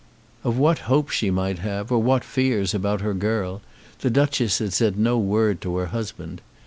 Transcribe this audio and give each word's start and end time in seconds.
Of 0.43 0.57
what 0.57 0.79
hopes 0.89 1.13
she 1.13 1.29
might 1.29 1.59
have, 1.59 1.91
or 1.91 2.01
what 2.01 2.23
fears, 2.23 2.73
about 2.73 3.01
her 3.01 3.13
girl, 3.13 3.61
the 3.99 4.09
Duchess 4.09 4.57
had 4.57 4.73
said 4.73 4.97
no 4.97 5.19
word 5.19 5.61
to 5.61 5.77
her 5.77 5.85
husband. 5.93 6.41